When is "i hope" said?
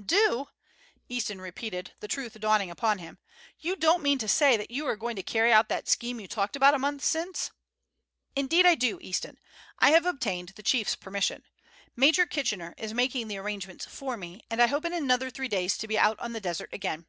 14.62-14.84